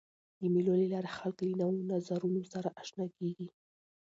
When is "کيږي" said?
3.17-3.47